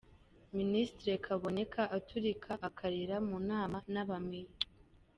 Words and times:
-Ministri 0.53 1.11
Kaboneka 1.25 1.81
aturika 1.97 2.51
akarira 2.67 3.15
mu 3.27 3.37
nama 3.49 3.77
n’aba 3.93 4.15
Mayor 4.27 4.53